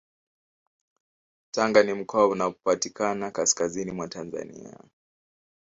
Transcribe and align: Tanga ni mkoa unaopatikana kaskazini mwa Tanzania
Tanga 1.51 1.83
ni 1.83 1.93
mkoa 1.93 2.27
unaopatikana 2.27 3.31
kaskazini 3.31 3.91
mwa 3.91 4.07
Tanzania 4.07 4.77